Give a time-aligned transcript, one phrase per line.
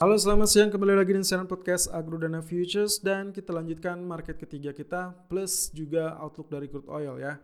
[0.00, 0.70] Halo selamat siang.
[0.72, 2.96] Kembali lagi di siaran podcast Agrodana Futures.
[3.04, 7.36] Dan kita lanjutkan market ketiga kita plus juga outlook dari crude oil ya.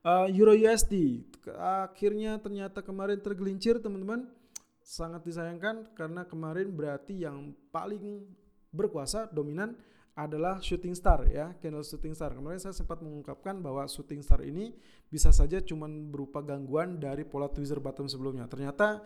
[0.00, 1.28] Uh, Euro USD
[1.60, 4.32] akhirnya ternyata kemarin tergelincir teman-teman.
[4.80, 8.24] Sangat disayangkan karena kemarin berarti yang paling
[8.72, 9.76] berkuasa dominan
[10.16, 12.32] adalah shooting star ya candle shooting star.
[12.32, 14.72] Kemarin saya sempat mengungkapkan bahwa shooting star ini
[15.12, 18.48] bisa saja cuma berupa gangguan dari pola tweezer bottom sebelumnya.
[18.48, 19.04] Ternyata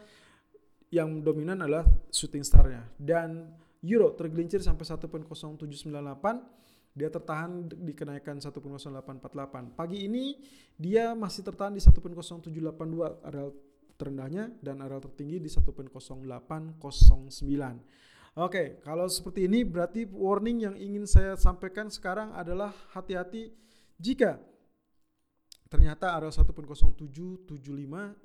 [0.94, 1.82] yang dominan adalah
[2.14, 2.86] shooting starnya.
[2.94, 3.50] Dan
[3.82, 6.64] euro tergelincir sampai 1.0798
[6.94, 10.38] dia tertahan di kenaikan 1.0848 pagi ini
[10.78, 13.50] dia masih tertahan di 1.0782 area
[13.98, 15.90] terendahnya dan area tertinggi di 1.0809
[18.34, 23.54] Oke, kalau seperti ini berarti warning yang ingin saya sampaikan sekarang adalah hati-hati
[23.94, 24.42] jika
[25.70, 27.54] ternyata area 1.0775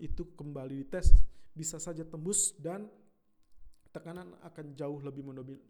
[0.01, 1.13] itu kembali dites
[1.59, 2.87] bisa saja tembus dan
[3.91, 5.25] tekanan akan jauh lebih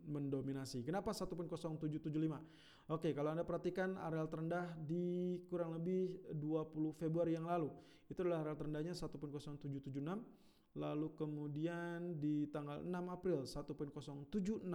[0.06, 0.86] mendominasi.
[0.86, 2.94] Kenapa 1.0775?
[2.94, 7.74] Oke, kalau Anda perhatikan area terendah di kurang lebih 20 Februari yang lalu.
[8.06, 14.70] Itu adalah area terendahnya 1.0776 lalu kemudian di tanggal 6 April 1.0766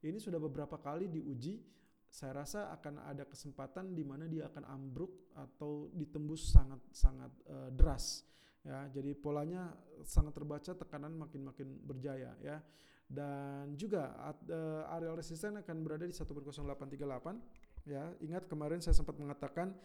[0.00, 1.60] ini sudah beberapa kali diuji.
[2.06, 7.68] Saya rasa akan ada kesempatan di mana dia akan ambruk atau ditembus sangat sangat uh,
[7.68, 8.24] deras
[8.64, 8.88] ya.
[8.88, 12.64] Jadi polanya sangat terbaca tekanan makin makin berjaya ya.
[13.06, 18.16] Dan juga uh, area resisten akan berada di 1.0838 ya.
[18.24, 19.76] Ingat kemarin saya sempat mengatakan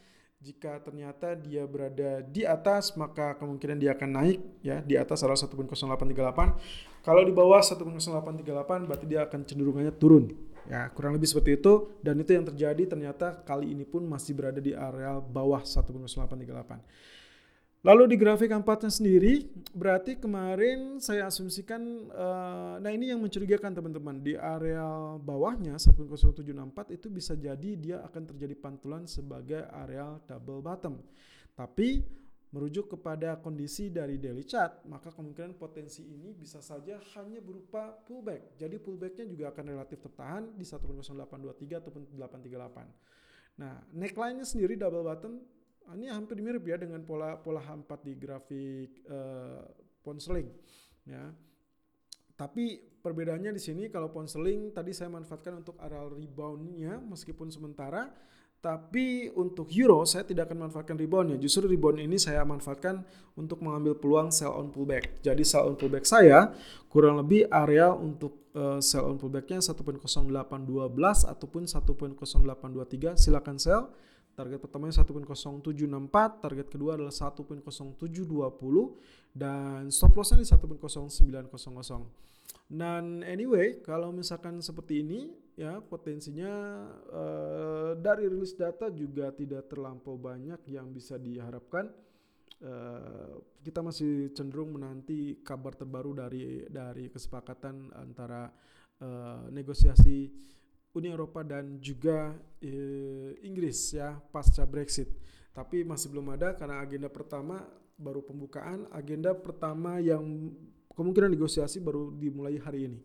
[0.41, 5.37] jika ternyata dia berada di atas maka kemungkinan dia akan naik ya di atas area
[5.37, 10.33] 1.0838 kalau di bawah 1.0838 berarti dia akan cenderungannya turun
[10.69, 11.89] ya kurang lebih seperti itu.
[11.99, 17.20] Dan itu yang terjadi ternyata kali ini pun masih berada di area bawah 1.0838
[17.81, 21.81] Lalu di grafik empatnya sendiri, berarti kemarin saya asumsikan,
[22.13, 28.29] uh, nah ini yang mencurigakan teman-teman, di area bawahnya 10764 itu bisa jadi dia akan
[28.29, 31.01] terjadi pantulan sebagai area double bottom.
[31.57, 32.05] Tapi
[32.53, 38.61] merujuk kepada kondisi dari daily chart, maka kemungkinan potensi ini bisa saja hanya berupa pullback.
[38.61, 43.57] Jadi pullbacknya juga akan relatif tertahan di 10823 ataupun 838.
[43.57, 45.41] Nah, neckline-nya sendiri double bottom
[45.95, 49.65] ini hampir mirip ya dengan pola pola H4 di grafik uh,
[50.01, 50.47] ponseling
[51.05, 51.31] ya.
[52.37, 58.09] Tapi perbedaannya di sini kalau ponseling tadi saya manfaatkan untuk area reboundnya meskipun sementara
[58.61, 61.41] tapi untuk euro saya tidak akan manfaatkan reboundnya.
[61.41, 63.01] Justru rebound ini saya manfaatkan
[63.33, 65.17] untuk mengambil peluang sell on pullback.
[65.25, 66.53] Jadi sell on pullback saya
[66.85, 70.05] kurang lebih area untuk uh, sell on pullbacknya 1.0812
[71.25, 73.89] ataupun 1.0823 silakan sell
[74.41, 77.61] Target pertamanya 1.0764, target kedua adalah 1.0720
[79.37, 81.45] dan stop lossnya di 1.0900.
[82.65, 86.49] Dan anyway, kalau misalkan seperti ini ya potensinya
[87.13, 91.93] uh, dari rilis data juga tidak terlampau banyak yang bisa diharapkan.
[92.61, 98.49] Uh, kita masih cenderung menanti kabar terbaru dari dari kesepakatan antara
[99.05, 100.33] uh, negosiasi
[100.91, 105.07] Uni Eropa dan juga eh, Inggris ya pasca Brexit.
[105.51, 107.63] Tapi masih belum ada karena agenda pertama
[107.99, 110.51] baru pembukaan, agenda pertama yang
[110.95, 112.99] kemungkinan negosiasi baru dimulai hari ini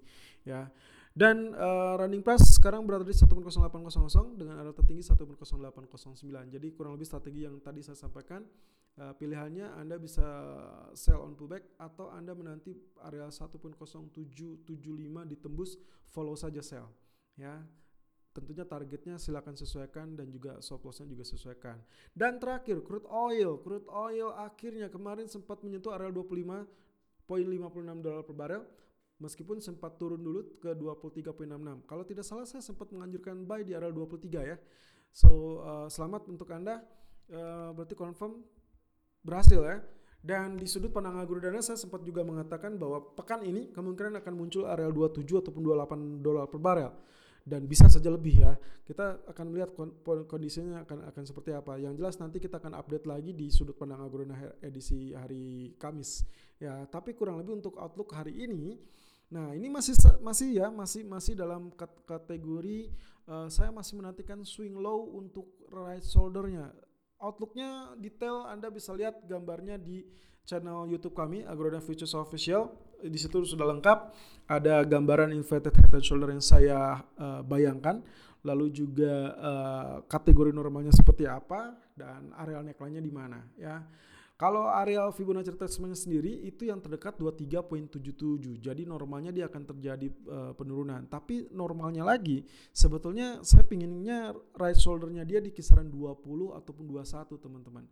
[0.47, 0.71] ya.
[1.17, 6.53] Dan uh, running price sekarang berada di 1.0800 dengan area tertinggi 1.0809.
[6.53, 8.45] Jadi kurang lebih strategi yang tadi saya sampaikan
[9.01, 10.29] uh, pilihannya Anda bisa
[10.93, 14.69] sell on pullback atau Anda menanti area 1.0775
[15.33, 17.06] ditembus follow saja sell
[17.39, 17.63] ya.
[18.37, 21.81] Tentunya targetnya silakan sesuaikan dan juga stop lossnya juga sesuaikan.
[22.13, 23.57] Dan terakhir crude oil.
[23.65, 28.63] Crude oil akhirnya kemarin sempat menyentuh area 25.56 dolar per barel
[29.17, 33.89] meskipun sempat turun dulu ke 23.66 kalau tidak salah saya sempat menganjurkan buy di area
[33.89, 34.61] 23 ya.
[35.17, 36.85] So uh, selamat untuk anda.
[37.33, 38.45] Uh, berarti confirm
[39.25, 39.81] berhasil ya.
[40.21, 44.69] Dan di sudut pandang agrodana saya sempat juga mengatakan bahwa pekan ini kemungkinan akan muncul
[44.69, 46.93] area 27 ataupun 28 dolar per barel
[47.47, 48.59] dan bisa saja lebih ya.
[48.83, 49.71] Kita akan melihat
[50.27, 51.79] kondisinya akan akan seperti apa.
[51.79, 56.27] Yang jelas nanti kita akan update lagi di sudut pandang agrona edisi hari Kamis.
[56.59, 58.75] Ya, tapi kurang lebih untuk outlook hari ini
[59.27, 61.75] Nah, ini masih masih ya, masih masih dalam
[62.07, 62.95] kategori
[63.27, 66.71] uh, saya masih menantikan swing low untuk right shouldernya
[67.21, 70.05] outlooknya detail Anda bisa lihat gambarnya di
[70.47, 72.71] channel YouTube kami Agroda Futures Official.
[72.97, 73.99] Di situ sudah lengkap
[74.49, 78.01] ada gambaran inverted head and shoulder yang saya uh, bayangkan,
[78.47, 83.85] lalu juga uh, kategori normalnya seperti apa dan areal neckline-nya di mana ya.
[84.37, 88.61] Kalau areal Fibonacci retracement sendiri itu yang terdekat 23.77.
[88.61, 91.09] Jadi normalnya dia akan terjadi uh, penurunan.
[91.09, 97.89] Tapi normalnya lagi sebetulnya saya pinginnya right shouldernya dia di kisaran 20 ataupun 21 teman-teman.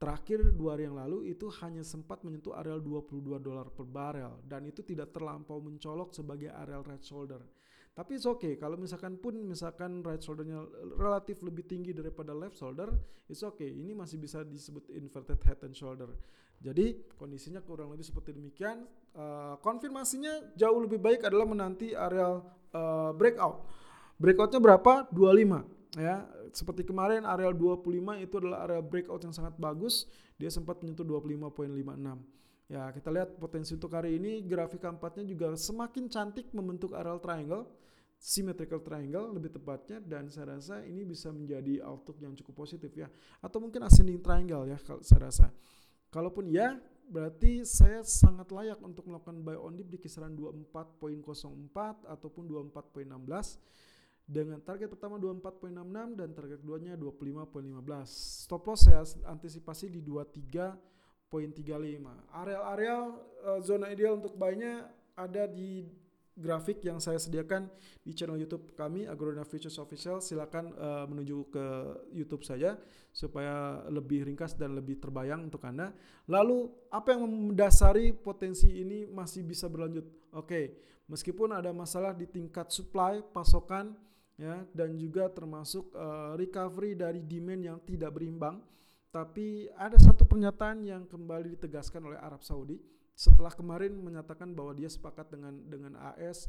[0.00, 4.64] Terakhir dua hari yang lalu itu hanya sempat menyentuh areal 22 dolar per barel dan
[4.64, 7.42] itu tidak terlampau mencolok sebagai areal right shoulder.
[7.90, 10.62] Tapi it's okay kalau misalkan pun misalkan right shouldernya
[10.94, 12.88] relatif lebih tinggi daripada left shoulder,
[13.26, 13.68] it's okay.
[13.70, 16.08] Ini masih bisa disebut inverted head and shoulder.
[16.60, 18.84] Jadi kondisinya kurang lebih seperti demikian.
[19.16, 22.38] Uh, konfirmasinya jauh lebih baik adalah menanti area
[22.76, 23.64] uh, breakout.
[24.20, 25.08] Breakoutnya berapa?
[25.10, 26.28] 25 ya.
[26.52, 30.04] Seperti kemarin area 25 itu adalah area breakout yang sangat bagus.
[30.36, 32.40] Dia sempat menyentuh 25.56.
[32.70, 37.66] Ya, kita lihat potensi untuk hari ini grafik keempatnya juga semakin cantik membentuk areal triangle,
[38.14, 43.10] symmetrical triangle lebih tepatnya dan saya rasa ini bisa menjadi outlook yang cukup positif ya.
[43.42, 45.50] Atau mungkin ascending triangle ya kalau saya rasa.
[46.14, 46.78] Kalaupun ya,
[47.10, 54.62] berarti saya sangat layak untuk melakukan buy on dip di kisaran 24.04 ataupun 24.16 dengan
[54.62, 55.74] target pertama 24.66
[56.14, 58.46] dan target keduanya 25.15.
[58.46, 60.99] Stop loss saya antisipasi di 23
[61.30, 62.34] 0.35.
[62.34, 63.02] Areal-areal
[63.46, 65.86] uh, zona ideal untuk buy-nya ada di
[66.34, 67.70] grafik yang saya sediakan
[68.02, 70.18] di channel YouTube kami Agrona Futures Official.
[70.18, 71.64] Silakan uh, menuju ke
[72.10, 72.74] YouTube saja
[73.14, 75.94] supaya lebih ringkas dan lebih terbayang untuk Anda.
[76.26, 80.34] Lalu apa yang mendasari potensi ini masih bisa berlanjut?
[80.34, 80.64] Oke, okay.
[81.06, 83.94] meskipun ada masalah di tingkat supply, pasokan
[84.34, 88.58] ya dan juga termasuk uh, recovery dari demand yang tidak berimbang
[89.10, 92.78] tapi ada satu pernyataan yang kembali ditegaskan oleh Arab Saudi
[93.18, 96.46] setelah kemarin menyatakan bahwa dia sepakat dengan dengan AS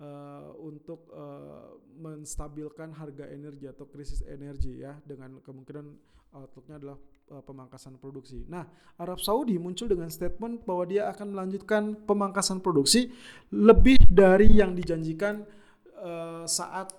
[0.00, 5.84] uh, eh, untuk uh, menstabilkan harga energi atau krisis energi ya dengan kemungkinan
[6.32, 6.98] outlooknya adalah
[7.30, 8.44] uh, pemangkasan produksi.
[8.48, 8.64] Nah,
[8.98, 13.12] Arab Saudi muncul dengan statement bahwa dia akan melanjutkan pemangkasan produksi
[13.52, 15.44] lebih dari yang dijanjikan
[16.00, 16.92] uh, saat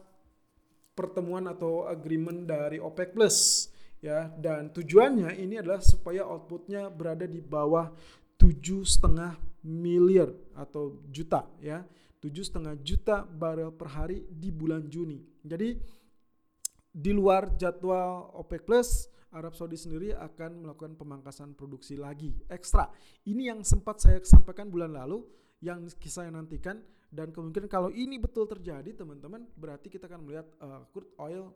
[0.94, 3.67] pertemuan atau agreement dari OPEC Plus
[4.03, 4.31] ya.
[4.35, 7.91] Dan tujuannya ini adalah supaya outputnya berada di bawah
[8.39, 11.83] tujuh setengah miliar atau juta ya.
[12.19, 15.23] Tujuh setengah juta barel per hari di bulan Juni.
[15.39, 15.79] Jadi
[16.91, 22.89] di luar jadwal OPEC Plus Arab Saudi sendiri akan melakukan pemangkasan produksi lagi ekstra.
[23.29, 25.21] Ini yang sempat saya sampaikan bulan lalu
[25.61, 26.81] yang saya nantikan.
[27.09, 31.49] Dan kemungkinan kalau ini betul terjadi teman-teman berarti kita akan melihat uh, crude oil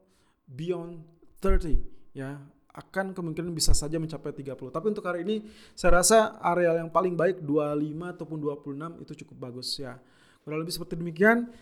[0.50, 1.06] beyond
[1.44, 2.40] 30 ya
[2.74, 4.74] akan kemungkinan bisa saja mencapai 30.
[4.74, 5.46] Tapi untuk hari ini
[5.78, 10.02] saya rasa area yang paling baik 25 ataupun 26 itu cukup bagus ya.
[10.42, 11.54] Kurang lebih seperti demikian.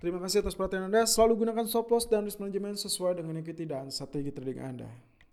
[0.00, 1.04] Terima kasih atas perhatian Anda.
[1.04, 4.88] Selalu gunakan stop loss dan risk management sesuai dengan equity dan strategi trading Anda.